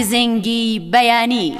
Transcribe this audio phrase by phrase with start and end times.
[0.00, 1.56] گزنگی بەیانی.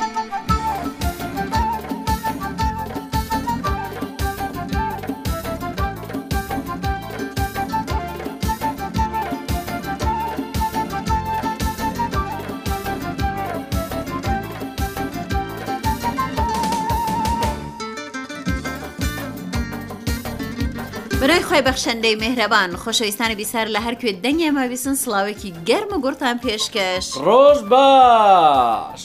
[21.26, 27.58] برای خۆی بەخشەندەی مهرەبان خۆشەویستانی بیسار لە هەرکوێ دەنگێ ماویسن سلااوێکی گەرمە گورتان پێشکەش ڕۆژ
[27.70, 29.02] باش!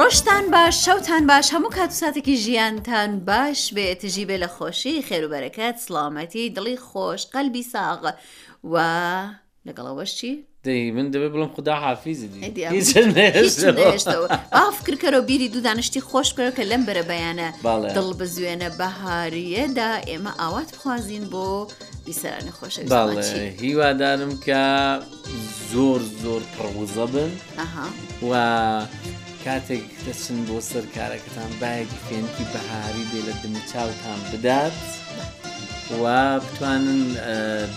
[0.00, 6.76] ڕۆشتان باش شەوتان باش هەموو کاتوساتێکی ژیانتان باش بێتژی بێ لە خۆشی خێروبەرەکەت سلامەتی دڵی
[6.88, 8.00] خۆش قەلبی ساغ
[8.72, 8.74] و
[9.68, 10.32] لەگەڵەوەشی؟
[10.64, 14.26] دەی من دەبێ بڵم خدا حافیزیشتەوە
[14.58, 17.48] ئافکردکەەوە بیری دوو دانشتی خۆش بکەوە کە لەم بەرە بەیانە
[17.96, 21.46] دڵ بزوێنە بەهاریەدا ئێمە ئاوات بخوازیین بۆ
[22.06, 22.74] بیسەرانی خۆش
[23.62, 24.62] هیوادارم کە
[25.72, 27.30] زۆر زۆر پڕوزە بن
[28.28, 28.30] و
[29.44, 34.80] کاتێک دەچن بۆ سەر کارەکەتان باەکی فێنکی بەهاری بێ لە دمچاوتان بدات
[36.02, 36.04] و
[36.40, 36.92] بتوانن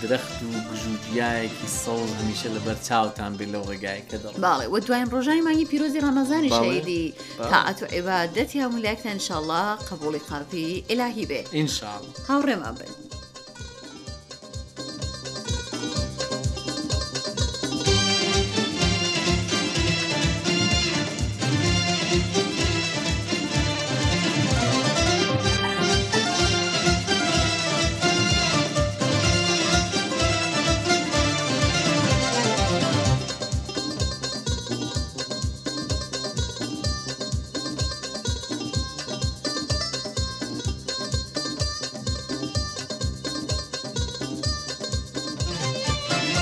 [0.02, 5.08] درەخت و گژودیایەکی سەڵ هەمیشە لە بەر چاوتان بێت لەو ڕێگایکە دەڵ باڵێ وە دوایین
[5.14, 7.04] ڕۆژای مانگی پیرۆزی ڕەمەزانی شەیدی
[7.50, 12.92] تاعات و عێبادەتی هەمولایکتان شڵله قبولی قاپی ئلاهی بێ ئینشاڵ هاوڕێمان بن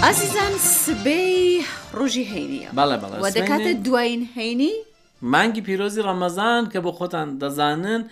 [0.06, 0.52] ئازیزان
[0.82, 1.32] سبەی
[1.98, 4.74] ڕۆژی هەینیە بەڵێ دەکاتە دوایین هەینی
[5.34, 8.02] مانگی پیرۆزی ڕەمەزان کە بۆ خۆتان دەزانن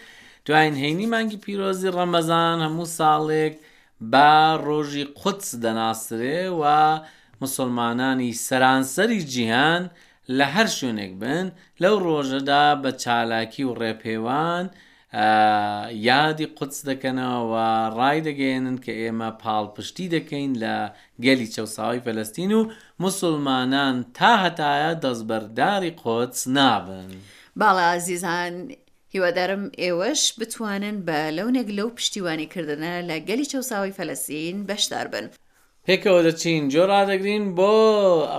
[0.47, 3.55] دوایین هەینی مانگی پیرۆزی ڕەمەزان هەموو ساڵێک
[4.13, 4.31] با
[4.67, 6.63] ڕۆژی قوتس دەناسرێ و
[7.43, 9.83] مسلمانانی سەرانسەری جیهان
[10.39, 11.47] لە هەر شوێنێک بن
[11.83, 14.67] لەو ڕۆژەدا بە چالاکی و ڕێپێوان،
[16.03, 17.67] یادی قوچ دەکەنەوە
[17.99, 20.77] ڕای دەگەێنن کە ئێمە پاڵپشتی دەکەین لە
[21.25, 22.63] گەلی چەساوی فەلستین و
[23.05, 27.11] مسلمانان تا هەتایە دەستبەرداری قۆچ نابن.
[27.61, 28.53] باڵا عزیزان
[29.15, 35.27] هیوادارم ئێوەش بتوانن بە لەونێک لەو پشتیوانیکردنە لە گەلی چەساوی فەلەسین بەشدار بن.
[35.87, 37.73] پێکەوە دەچین جۆ ڕدەگرین بۆ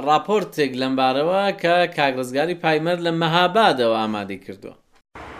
[0.09, 4.75] راپۆرتێک لەمبارەوە کە کاگرزگاری پایمەر لە مەهابادەوە ئامادەی کردووە.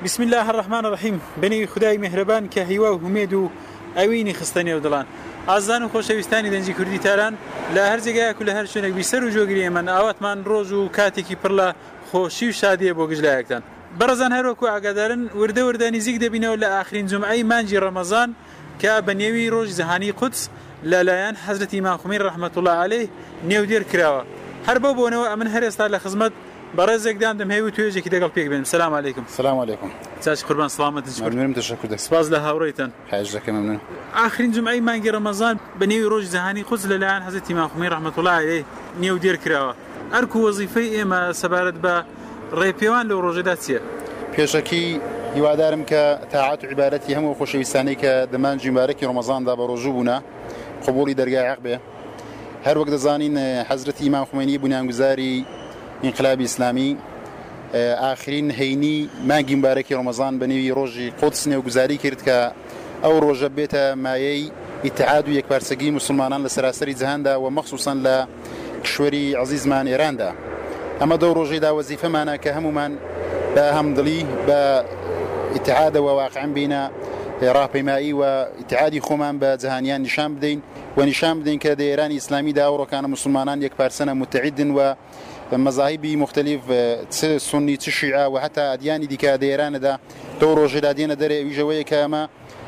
[0.06, 3.50] بسم الله الرحمن الرحیم بنی خدای مهربان کە هیوا و هومێد و
[3.96, 5.06] ئەوینی خستە نێودڵان
[5.50, 7.38] ئازان و خۆشەویستانی دەنجی کوردی تاران
[7.76, 11.36] لە هەر جێگایك و لە هەر شوێنێک بیسەر و جۆگری ئەمە ئاواتمان ڕۆژ و کاتێکی
[11.44, 11.68] پڕ لە
[12.12, 13.62] خۆشی و شادیە بۆ گژلایەکتان
[14.00, 18.30] بەڕزان هەروەکو ئاگادارن وردە وردە نزیک دەبینەوە لە آخرین جمعی مانجی ڕەمەزان
[18.82, 20.50] کە بە نێوی ڕۆژی زەهانی قوتس
[20.92, 23.08] لەلایەن حەزرەتی ماخمی ڕحمەتوڵە عليه
[23.50, 24.24] نێودێر کراوە
[24.68, 26.32] هەر بۆ بۆنەوە ئەمن هەر ئێستا لە خزمەت
[26.78, 29.90] بەڕێزێکدان دەم هەیە و توێژێکی دەگەڵ پێک بێن سلام عیکم سلام عیکم
[30.24, 33.58] چاش قوربان سلامەتم تشکر سپاس لە هاوڕێتان حێژەکەم
[34.18, 38.64] ئاخرین جمعی مانگی ڕەمەزان بە نێوی ڕۆژ زەهانی خود لەلایەن حەزەتی ماخمی ڕحمەتوڵای
[39.04, 39.74] نێو دێر کراوە
[40.14, 41.96] ئەرک و وەزیفەی ئێمە سەبارەت بە
[42.60, 43.82] ڕێپێوان لەو ڕۆژێدا چییە
[44.36, 44.86] پێشەکی
[45.36, 46.02] هیوادارم کە
[46.34, 50.12] تاعات عیبارەتی هەموو خۆشەویستانی کە دەمان جیمبارەکی ڕمەزاندا بە ڕۆژوو بوون
[50.86, 51.76] قوبولی دەرگای عق بێ
[52.66, 53.36] هەر وەک دەزانین
[53.70, 55.36] حەزرەتی ئیمان خومێنی بنیانگوزاری
[56.04, 56.90] ئینقلابی ئیسلامی
[57.74, 58.96] ئاخرین هەینی
[59.30, 62.38] مانگی مبارەکی ڕۆمەزان بە نێوی ڕۆژی قوتس نێوگوزاری کرد کە
[63.06, 64.44] ئەو ڕۆژە بێتە مایەی
[64.86, 68.16] ئیتعاد و یەکپارسەگی مسلمانان لە سەراسەری جەهاندا و مەخصوسن لە
[68.94, 70.30] شوێری عزیزمان ئێراندا
[71.02, 72.92] ئەمە دەو ڕۆژێدا وەزیفەمانە کە هەمومان
[73.56, 74.60] بە هەمدڵی بە
[75.56, 76.82] ئیتعادەوە واقعم بینە
[77.56, 78.24] ڕاپەیمایی و
[78.62, 80.60] ئیتعادی خۆمان بە جەهانیان نیشان بدەین
[80.98, 84.96] و نیشان بدەین کە دە ئێرانی ئیسلامی داوڕۆکانە مسلمانان یەکپارسەنە متعیدن و
[85.58, 86.60] مەزاهیبی مختلف
[87.10, 89.94] چ سنی چ شیعە و هەتا ئەدیانی دیکە دەێرانەدا
[90.40, 92.24] تۆ ڕۆژێدا دێنە دەرێ ویژەوەیە کە ئەمە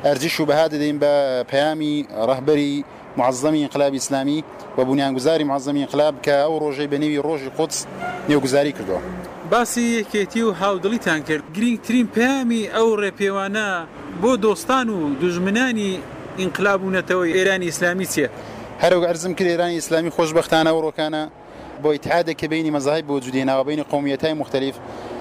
[0.05, 1.13] ئەرجش و بەها دەدەین بە
[1.51, 1.95] پەیامی
[2.27, 2.75] ڕەهبەری
[3.17, 4.39] معظەمی انقلاب ئسلامی
[4.77, 7.77] و بنیانگوزاری معظەمی انقلاب کە ئەو ڕۆژەی بەنێوی ڕۆژی قوتس
[8.29, 8.99] نێوگوزاری کردووە.
[9.51, 13.69] باسی یەکێتی و هاودڵیتان کرد گرنگترین پامی ئەو ڕێپێوانە
[14.23, 15.91] بۆ دۆستان و دوژمنانی
[16.39, 18.29] ئینقلابوونەتەوەی ئێرانی ئیسلامی چییە؟
[18.83, 21.23] هەرو ئەرزم کرد ئێرانی ئیسلامی خۆشببختانە ئەوڕۆکانە
[21.83, 24.75] بۆ ئیتحادێکی بینی مەزای بۆ جودێناوە بینی قومیەتای مختلف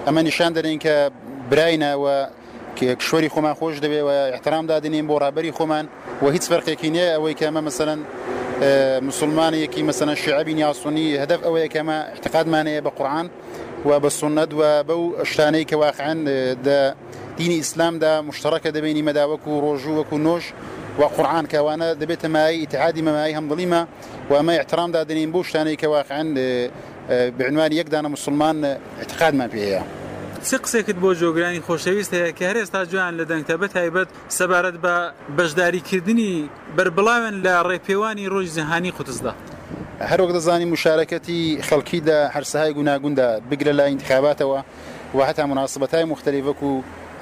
[0.07, 0.95] ئەمە نیشان دەرین کە
[1.51, 2.15] براینەوە
[2.79, 5.85] کشوەری خۆمان خۆش دەبێەوە احترام دادنین بۆ ڕابری خۆمان
[6.23, 7.99] و هیچ فەرقێکی نیە ئەوەی کە ئەمە مثلەن
[9.09, 13.27] مسلمانەیەکی مەسەنە شعبی یاسونی هەدف ئەوەیە کەمە احتقادمانەیە بە قورآان
[13.87, 15.01] و بە سنەت و بەو
[15.31, 16.19] شتانەی کە واقعان
[17.39, 20.43] دینی ئیسلامدا مشتەکە دەبینی مەداوەک و ڕۆژوو وەکو نۆش
[20.99, 23.81] و قورآان کەوانە دەبێتە مای ئتحادی مەمایی هەمدڵیمە
[24.29, 26.27] و ئەمە احترامدا دەنین بۆ شتانەی کە واقعان
[27.37, 28.63] بعنوانی یەکدانە مسلمان
[28.99, 29.81] اعتقادمان پێەیە.
[30.49, 34.07] چه قسێکت بۆ جۆگرانی خۆشەویست هەیە کە هەر ئێستا جویان لە دەنگتەبە تایبەت
[34.37, 34.93] سەبارەت بە
[35.37, 36.33] بەشداریکردنی
[36.77, 39.33] بربڵاوێن لە ڕێپێوانی ڕۆژ جیهانی قوتزدا.
[40.11, 44.59] هەروەک دەزانی مشارەکەتی خەڵکیدا هەرسەهای گوناگوندا بگرە لە انتخاباتەوە
[45.17, 46.71] و هەتا مناسبەتای مختلفەک و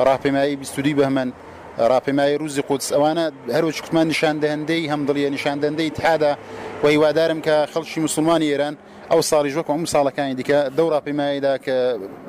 [0.06, 1.32] ڕاپێمایی بیستوری بەمەند
[1.92, 3.24] ڕاپێمای روزی قوتس ئەوانە
[3.56, 6.34] هەروە کوتمان نیشاندەهندەی هەمدڵیە نیشاندەندەی تحادا
[6.84, 8.76] و هیوادارم کە خەڵکی مسلمانی ئێران
[9.12, 11.76] ئەو ساڵی ژۆک ئەم ساڵەکانی دیکە دەو ڕاپێمایدا کە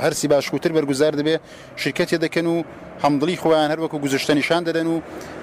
[0.04, 1.36] هەرسی باشکوتر بەرگزار دەبێ
[1.82, 2.56] شرکەتی دەکەن و
[3.04, 4.96] هەمدڵی خۆیان هەروەکو گزشتە نیشان دەدەن و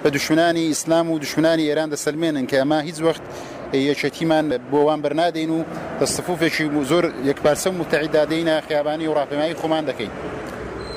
[0.03, 3.23] بە دشمنانی ئیسلام و دشمنانی ئێران دەسەلمێنن کە ئەما هیچ وەخت
[3.89, 5.59] یەکەتیمان بۆوان بەرنادەین و
[6.01, 10.11] دەستەفوفێکی زۆر یەکپارسە متعیدادەینە خیابانی و ڕاپێمایی خۆمان دەکەین.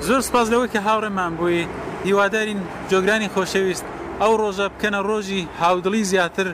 [0.08, 1.66] زۆر سپاس لەوە کە هاوڕێمان بووی
[2.06, 2.60] هیوادارین
[2.90, 3.84] جۆگرانی خۆشەویست
[4.22, 6.46] ئەو ڕۆژە بکەنە ڕۆژی هاودڵی زیاتر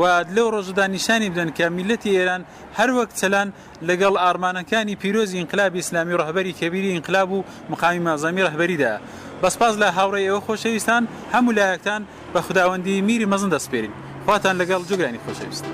[0.00, 0.02] و
[0.34, 2.42] لەو ڕۆژدا نیشانی بدەن کە میلەتی ئێران
[2.78, 3.48] هەروەک چەلان
[3.88, 8.92] لەگەڵ ئارمانەکانی پیرۆزی ئینقلابی ئسلامی ڕەهبەری کەبیری ئینقلاب و مقامی مازامی ڕەهبەریدا
[9.42, 11.02] بەسپاز لە هاوڕێی ئەوە خۆشەویستان
[11.34, 12.02] هەموو لایەکتان
[12.32, 13.94] بە خداوەندی میری مەزن دەستپێرین
[14.26, 15.64] خواتان لەگەڵ جوگرانی خۆشەویست.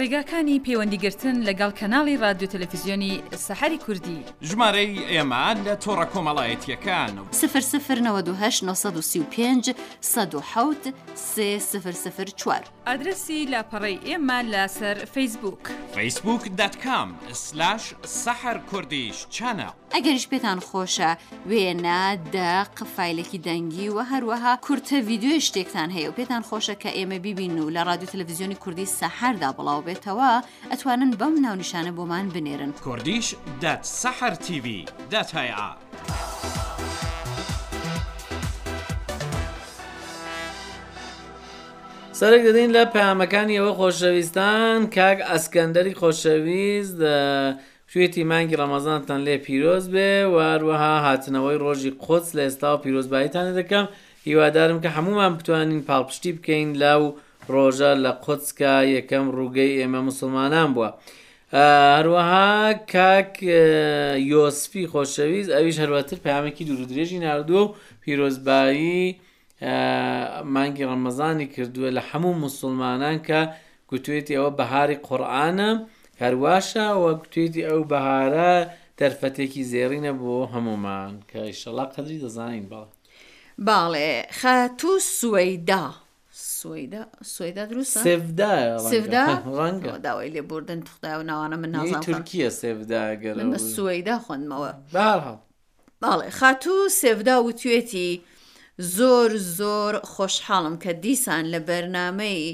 [0.00, 3.14] ڕێگاکانی پەیوەندیگرتن لەگەڵ کەناڵی رادیو تەلەفیزیۆنی
[3.46, 9.74] سەحری کوردی ژمارەی ئێمان لە تۆڕە کۆمەڵایەتیەکان و سفر سفر 1935
[12.02, 15.62] سفر چوار ئادرسی لاپەڕی ئێمە لەسەر فیسبوک
[15.94, 17.08] فیسبوک دەتکام
[17.44, 17.82] سلاش
[18.22, 19.68] سەحر کوردیش چەنە.
[19.94, 21.10] ئەگەنش پێتان خۆشە
[21.50, 22.02] وێنە
[22.34, 27.58] دە قفایلێکی دەنگی و هەروەها کورتە ویددیو شتێکتان هەیە و پێتان خۆشە کە ئێمە ببین
[27.58, 30.30] و لە رادیو تەلەڤزیۆنی کوردی سەحردا بڵاو بێتەوە
[30.70, 34.66] ئەتوانن بەم ناونشانە بۆمان بنێرن کوردیش دەت سەحر TV
[35.12, 35.68] دەتهیا.
[42.18, 46.98] سەرک دەدەین لە پامەکانی ئەوە خۆشەویستان کاک ئەسکەندەری خۆشەویست
[47.92, 53.86] شوێتی مانگی ڕەمەزانتان لێ پیرۆز بێ واروەها هاتنەوەی ڕۆژی قۆچ لە ئێستا و پیرۆزباییتانە دەکەم
[54.28, 57.02] هیوادارم کە هەمومان بتوانین پاڵپشتی بکەین لاو
[57.54, 60.90] ڕۆژە لە قۆچکە یەکەم ڕووگەی ئێمە مسلمانان بووە.
[61.98, 62.50] هەروەها
[62.92, 63.32] کاک
[64.32, 69.04] یۆسپی خۆشەویست ئەویش هەروەتر پامێکی دوورودرێژی نردووە و پیرۆزبایی
[70.54, 73.40] مانگی ڕەمەزانی کردووە لە هەموو مسلمانان کە
[73.90, 75.70] گوتوێتی ئەوە بەهاری قورآانە
[76.22, 78.54] هەرواشە وەک توێتی ئەو بەهارە
[79.00, 82.88] دەرفەتێکی زێڕینە بۆ هەمومان کە شەڵا قەدری دەزانین بەڵ
[83.66, 85.84] باڵێ خەتو سوەیدا
[86.58, 87.02] سویدا
[87.34, 87.96] سویدا دروست
[88.92, 93.36] سێداوای لێ بردن تخدا و ناوانە من نازان تورکیە سێداگەر
[93.76, 94.72] سویدا خوندمەوە
[96.02, 98.10] باڵێ خاتوو سێدا و توێتی
[98.96, 102.46] زۆر زۆر خۆشحاڵم کە دیسان لە بەرنمەی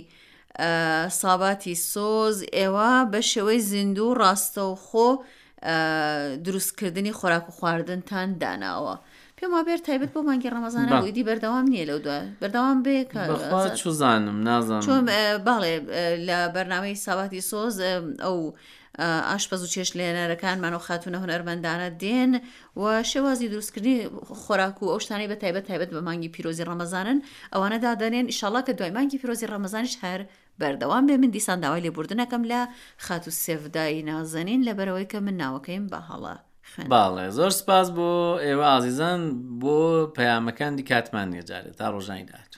[1.10, 5.08] ساباتی سۆز ئێوە بە شێوەی زیندوو ڕاستە و خۆ
[6.44, 8.96] دروستکردنی خۆراک و خواردنتان داناوە.
[9.38, 12.96] پێما بێر تایبەت بۆ مانگی ڕەمەزانە ئیدی بەردەوام نییە لەو دوای بەردەوام بێ
[13.80, 15.02] چزانم نازان چۆن
[15.46, 15.74] باڵێ
[16.28, 17.76] لە بەرنامەی ساواتی سۆز
[18.24, 18.36] ئەو
[19.30, 22.32] ئاشپەز و چێش لێنەرەکانمان و خاتونە هوەرمەندانە دێن
[22.80, 24.08] و شێوازی دروستکردنی
[24.44, 27.18] خۆراک و ئەو شتانی بە تایبەت تایبەت بە مانگی پیرۆزی ڕەمەزانن
[27.54, 30.20] ئەوانە دادەنێن ئیشاڵا کە دوای مانگی پیرۆزی ڕەمەزانش هەر
[30.62, 32.60] بەردەوام بێ من دیسان داوای لێبوردنەکەم لە
[33.04, 36.36] خات و سێفدایی نازەنین لەبەرەوەی کە من ناوەکەیم بەهاڵە.
[36.92, 38.10] باڵێ زۆر سپاس بۆ
[38.44, 39.20] ئێوە ئازیزان
[39.62, 39.76] بۆ
[40.16, 42.52] پەیامەکان دی کاتمان نێجارێت تا ڕۆژانی دات.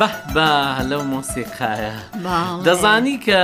[0.00, 0.48] بە بە
[0.90, 1.94] لەو مۆسیقایە
[2.66, 3.42] دەزانی کە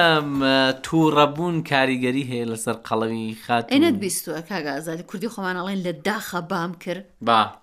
[0.86, 7.04] تووڕەبوون کاریگەری هەیە لەسەر قەڵەوی خات ئەێنت بیستوە کاگازاری کوردی خۆمانەڵێن لە داخە بام کرد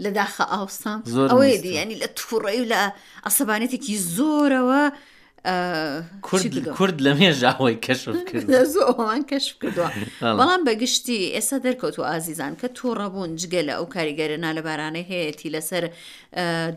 [0.03, 2.82] لە داخە ئاوسام زۆر ئەوەی دیانی لە تووڕێ و لە
[3.25, 4.82] ئەسەبانێتێکی زۆرەوە
[6.77, 8.20] کورد لە مێژاوەی کەشوان
[9.32, 9.89] کەشف کردووە
[10.39, 15.50] بەڵام بەگشتی ئێستا دەرکەوت و ئازیزان کە تووڕەبوون جگە لە ئەو کاریگەرەنا لە بارانە هەیەی
[15.56, 15.84] لەسەر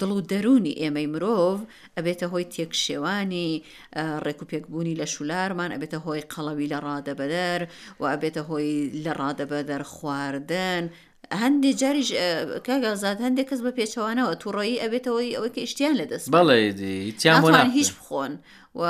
[0.01, 1.59] دڵ و دەرونی ئێمەی مرۆڤ
[1.97, 3.51] ئەبێتە هۆی تێکشێوانی
[4.25, 7.61] ڕێکوپێکبوونی لە شولارمان ئەبێتە هۆی قەڵەوی لە ڕادە بەدەر
[8.01, 8.71] و ئەبێتە هۆی
[9.05, 10.85] لە ڕادە بەدەر خواردن
[11.43, 12.11] هەندێک جاریش
[12.67, 16.59] کاگازات هەندێک کەس بە پێچەوانەوە تووڕۆیی ئەبێتەوەی ئەوەی کە ئیشتیان لەدەست بەڵێ
[17.79, 18.33] هیچ بخۆن
[18.81, 18.83] و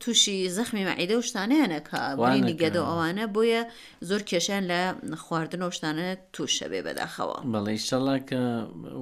[0.00, 3.62] تووشی زەخمی مەعیدە و شتانیانە کاوانی گەدە ئەوانە بۆیە
[4.08, 4.80] زۆر کێشیان لە
[5.24, 8.40] خواردنەوە شتانە تووشە بێ بەداخەوە بەڵێ شەڵا کە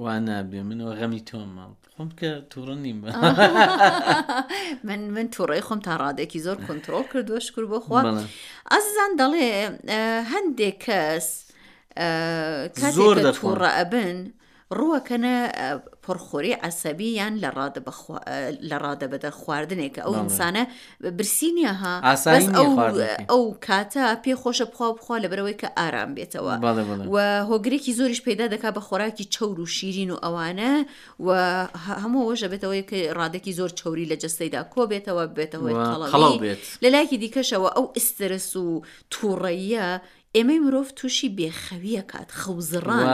[0.03, 2.97] وانابێ منەوە غەمی تۆمە خۆم کە تووڕە نیم
[4.87, 8.01] من من تووڕی خۆم تا ڕادێکی زۆر کنترۆل کردووە شکر بۆ خوا
[8.73, 9.47] ئەزان دەڵێ
[10.33, 11.27] هەندێک کەس
[11.97, 14.17] زۆر تووڕە ئەبن
[14.77, 15.33] ڕووەکەنە
[16.05, 17.33] پرخۆری ئەسەبییان
[18.69, 20.63] لە ڕادە بەدە خواردنێک ئەو ئینسانە
[21.17, 21.93] برسینیا ها
[23.31, 26.53] ئەو کاتە پێ خۆشە بخوا بخوا لە برەوەی کە ئارام بێتەوە
[27.13, 27.17] و
[27.49, 30.71] هۆگرێکی زۆریش پیدا دەکا بە خۆراکی چەور و شیرین و ئەوانە
[31.25, 31.29] و
[32.03, 35.71] هەموو وەژە بێتەوەی کە ڕادێکی زۆر چوری لە جستەیدا کۆ بێتەوە بێتەوە
[36.83, 38.81] لەلایکی دیکەشەوە ئەو ئسترس و
[39.13, 39.87] تووڕەیە
[40.35, 43.07] ئێمەی مرۆڤ تووشی بێخەویە کات خەوزڕان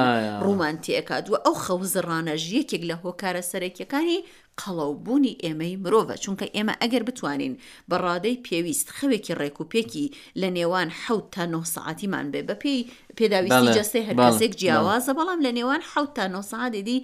[0.44, 4.20] ڕوومان تێکات و ئەو خەوزڕانە ژیەکێک لە هۆکارە سەرەکیەکانی
[4.64, 7.54] قەڵەوبوونی ئێمەی مرۆڤە چونکە ئێمە ئەگەر بتوانین
[7.92, 10.06] بەڕادەی پێویست خەوێکی ڕێکوپێکی
[10.42, 12.78] لە نێوان حوت تا 9 ساعتیمان بێ بەپی
[13.18, 16.98] پێداویستی جەستی هەرکەسێک جیاوازە بەڵام لە نێوان حوت تا 9 ساعت دیدی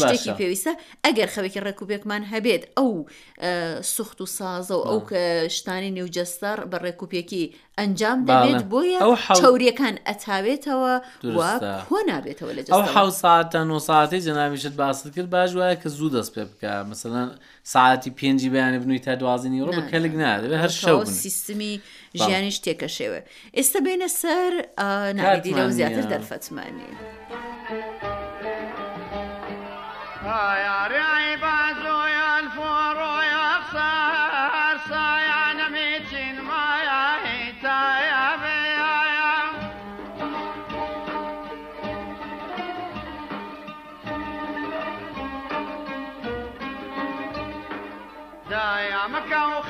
[0.00, 0.72] شتێکی پێویستە
[1.04, 2.90] ئەگەر خەوێکی ڕێکوپێکمان هەبێت ئەو
[3.94, 5.20] سوخت و سازە و ئەو کە
[5.56, 7.44] شتانی نێوجەستەر بە ڕێکوپێکی
[7.78, 8.98] ئەنجام دەبێت بۆیە
[9.40, 10.94] چاوریەکان ئەتاوێتەوە
[11.36, 11.50] وە
[12.10, 16.30] نابێتەوە لە ئەو حو ساعتە 9 ساعتی جناویشت باست کرد باش وایە کە زوو دەست
[16.34, 21.72] پێ بکە مثلەن ساعتی پێنجی بەیانە بنووی تا دوازنی ڕۆ کەلک نادەوێت هەر شەو سیستمی
[22.22, 23.20] ژیانیش تێکەشێوە
[23.56, 24.52] ئێستا بێنە سەر
[25.16, 26.88] نادی لەو زیاتر دەرفەتمانی.
[30.24, 30.78] آیا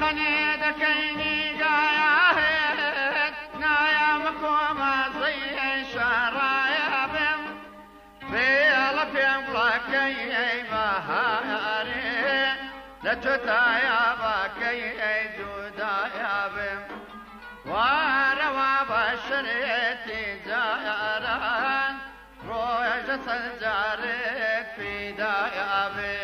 [0.01, 7.41] خەنێ دەکەینی گایاهێت نایە مکۆمە زەی شارایە بم
[8.31, 12.17] پێڵە پێم بڵاکەی ئەی بەهارێ
[13.05, 16.81] لە تۆتایا باکەی ئەی جودایا بم
[17.71, 21.95] وارەوا بە شرێتی جاران
[22.49, 26.15] ڕۆژە سەرجارێت پیدایا بێ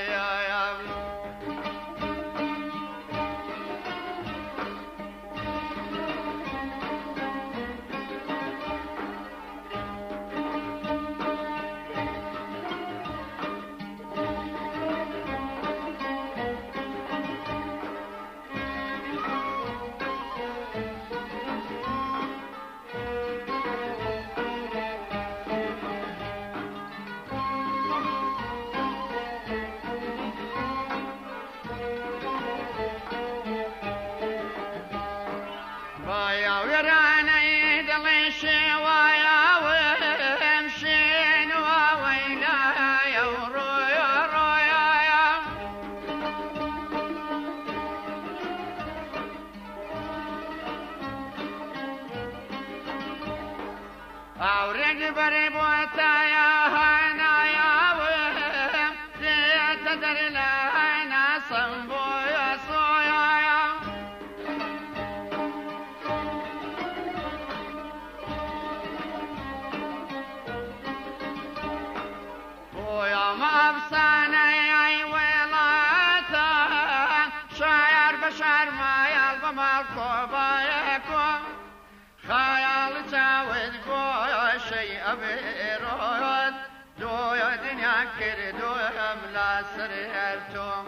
[85.22, 86.54] بیرون
[87.00, 90.86] دویا دنیا کردویم لسر هرتم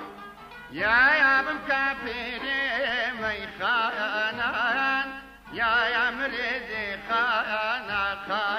[0.73, 2.67] یا یا بم کپیری
[3.23, 5.07] میخانان
[5.53, 8.56] یا یا مریضی خانا خانا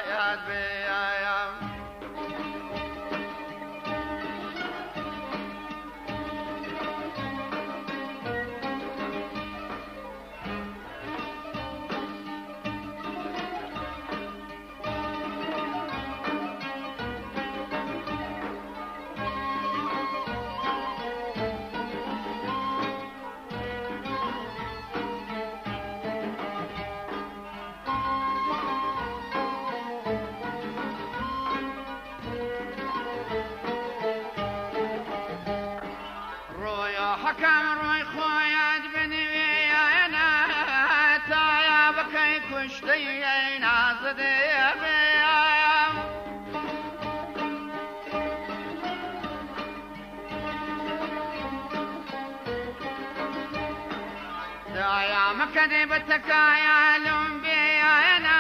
[55.56, 58.38] كذا بتكايا لم بيانا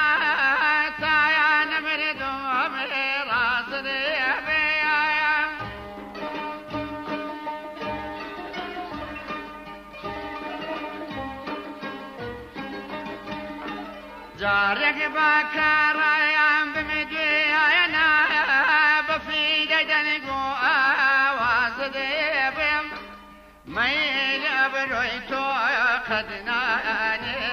[0.99, 2.91] تايا نمرد ومر
[3.31, 5.47] راس بيايا
[14.39, 18.07] جارك باكرا يا بمديانا
[19.09, 22.85] بفي جدنك وآواز ديبم
[23.65, 25.46] ميل أبرويتو
[26.09, 27.43] قەدنانی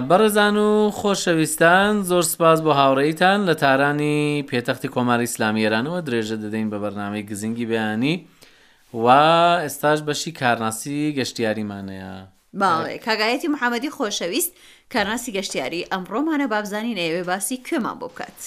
[0.08, 6.78] بەڕێزان و خۆشەویستان زۆر سپاس بۆ هاوڕێیتان لە تارانی پێتەختی کۆماری ئسلامیێرانەوە درێژە دەدەین بە
[6.84, 8.14] بەرنامەی گزینگی بەیانی
[8.94, 9.06] و
[9.64, 12.12] ئێستاش بەشی کارناسی گەشتیاریمانەیە
[13.06, 14.52] کاگایەتی محەممەدی خۆشەویست
[14.92, 18.40] کارناسی گەشتیاری ئەمڕۆمانە بابزانین ئێوێ باسی کوێمان بۆ بکات.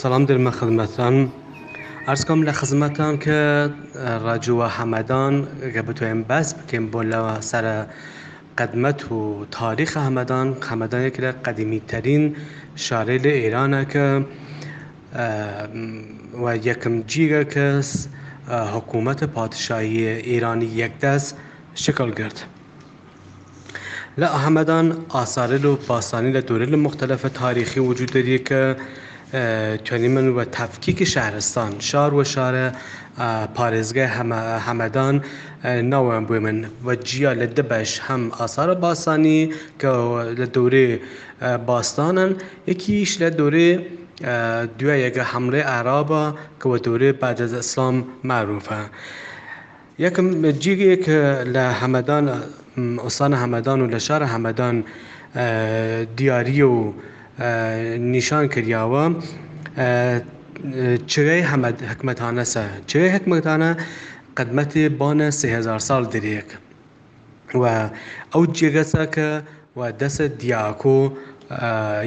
[0.00, 1.16] سلام درمە خدمەتان
[2.08, 3.40] ئەرسکەم لە خزمەتان کە
[4.26, 5.34] ڕاجووە حەمەدان
[5.74, 7.76] گە بتوێن بەس بکەین بۆ لەوە سرە
[8.58, 9.20] قەدمەت و
[9.58, 12.24] تاریخ هەمەدان خەمەدانێک لە قەدیمیترین
[12.86, 14.06] شارێ لە ئێرانە کە
[16.68, 17.90] یەکم جیگە کەس
[18.74, 21.30] حکوومەتە پادشایی ئێرانی یەکدەست
[21.84, 22.38] شکل گرت.
[24.20, 28.62] لە ئەحەمەدان ئاسارل و پاسانی لە دورە لە مختلفە تاریخی وجود دەریە کە
[29.84, 32.74] توانی من وە تەفکیکی شارستان شار و شارە
[33.54, 34.08] پارێزگای
[34.66, 35.24] هەمەدان
[35.66, 39.40] ناوەم بۆی من وە جیا لە دەبەش هەم ئاسارە باسانی
[39.80, 39.90] کە
[40.40, 40.88] لە دەورێ
[41.66, 42.30] باستانن
[42.70, 43.68] یەکیش لە دەورێ
[44.78, 46.24] دوای یەگە حملەی عرابە
[46.60, 48.80] کەوە دەورێ بعدەز ئەسلام معروفە.
[50.04, 50.26] یەکم
[50.62, 51.04] جیگەیەک
[51.54, 52.24] لە هەمەدان
[53.04, 54.76] ئۆسانە هەمەدان و لە شارە هەمەدان
[56.18, 56.82] دیاریە و
[57.98, 59.04] نیشان کردیاوە
[61.12, 63.70] چرەی حمەد حکمتانەسە چرەی حکمتانە
[64.36, 66.48] قەدمەتی بانە سهزار سال درێک
[67.60, 67.64] و
[68.32, 69.28] ئەو جێگەسە کە
[69.78, 70.98] و دەسە دیاکۆ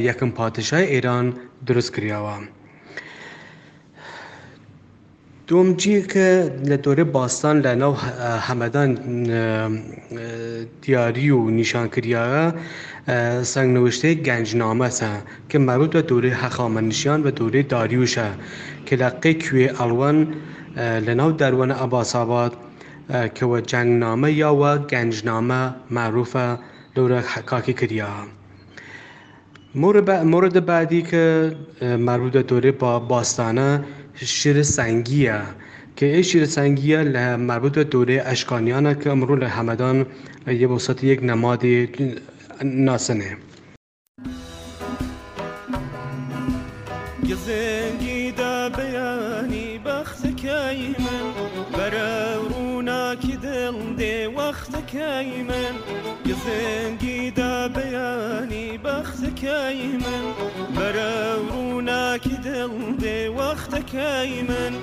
[0.09, 1.27] یەکەم پادشای ئێران
[1.67, 2.37] دروست کراوە.
[5.47, 6.27] دۆمجیە کە
[6.69, 7.93] لە دۆرە باستان لە ناو
[8.47, 8.89] هەمەدان
[10.83, 12.39] دیاری و نیشانکریایە
[13.53, 15.13] سنگنوشتەی گەنجنامەسە
[15.49, 18.29] کە مەروت بە دووری حەخامەنشیان بە دووری داریوشە
[18.87, 20.17] کە لە قی کوێ ئەلوەن
[21.07, 22.53] لەناو دەروەنە ئەباسابات
[23.37, 25.61] کەوە جەنگنامە یاوە گەنجنامە
[25.95, 26.47] معروفە
[26.95, 28.13] لەورە حەکاکی کردیا.
[30.31, 31.23] مورد بعدی که
[32.07, 33.69] مربوط دوره با باستانه
[34.35, 35.41] شیر سنگیه
[35.95, 37.01] که این شیر سنگیه
[37.49, 40.05] مربوط به دوره اشکانیانه که امرو همدان
[40.47, 41.63] یه بسط یک نماد
[42.61, 43.33] ناسنێ.
[47.29, 51.25] گزنگی دا بەیانی بەختەکەی من
[51.77, 52.13] بەرە
[52.51, 55.75] ڕووناکی دڵ دێ وەختەکەی من
[56.27, 60.23] گزنگی دا بەیانی بەختەکەی من
[60.75, 61.13] بەرە
[61.49, 64.73] ڕووناکی دڵ دێ وەختەکەی من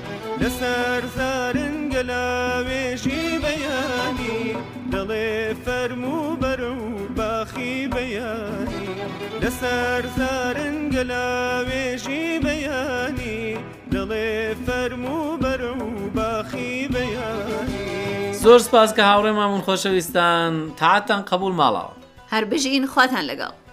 [0.40, 4.44] لەسەر زارنگە لاوێژی بەیانی
[4.92, 5.30] دەڵێ
[5.64, 8.88] فەرمو بەرە و باخی بەیانی
[9.42, 13.40] لەسەر زارن گەلاوێژی بەیانی
[13.92, 14.35] دڵێ
[14.66, 15.83] فەرمو بەر و
[16.16, 21.94] باخی بەیانی زۆر سپاس کە هاوڕێ مامون خۆشەویستان تاتان قبول ماڵاوە
[22.33, 23.69] هەر بژین خواتان لەگەڵ